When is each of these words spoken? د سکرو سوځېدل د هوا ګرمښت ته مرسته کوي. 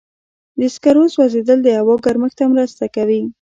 د 0.59 0.61
سکرو 0.75 1.03
سوځېدل 1.13 1.59
د 1.63 1.67
هوا 1.79 1.95
ګرمښت 2.05 2.35
ته 2.39 2.45
مرسته 2.53 2.83
کوي. 2.95 3.21